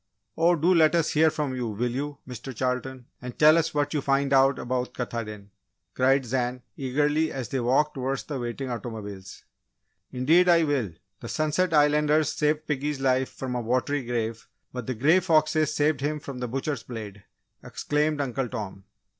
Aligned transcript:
"Oh, 0.35 0.55
do 0.55 0.73
let 0.73 0.95
us 0.95 1.11
hear 1.13 1.29
from 1.29 1.55
you, 1.55 1.67
will 1.69 1.91
you, 1.91 2.17
Mr. 2.27 2.55
Charlton? 2.55 3.05
and 3.21 3.37
tell 3.37 3.55
us 3.55 3.71
what 3.71 3.93
you 3.93 4.01
find 4.01 4.33
out 4.33 4.57
about 4.57 4.95
Katahdin?" 4.95 5.51
cried 5.93 6.25
Zan, 6.25 6.63
eagerly, 6.75 7.31
as 7.31 7.49
they 7.49 7.59
walked 7.59 7.93
towards 7.93 8.23
the 8.23 8.39
waiting 8.39 8.71
automobiles. 8.71 9.43
"Indeed, 10.11 10.49
I 10.49 10.63
will! 10.63 10.93
The 11.19 11.29
Sunset 11.29 11.71
Islanders 11.71 12.33
saved 12.33 12.65
piggy's 12.65 12.99
life 12.99 13.29
from 13.29 13.53
a 13.53 13.61
watery 13.61 14.03
grave, 14.03 14.47
but 14.73 14.87
the 14.87 14.95
Grey 14.95 15.19
Foxes 15.19 15.71
saved 15.75 16.01
him 16.01 16.19
from 16.19 16.39
the 16.39 16.47
butcher's 16.47 16.81
blade!" 16.81 17.23
exclaimed 17.61 18.19
Uncle 18.21 18.47
Tom. 18.49 18.85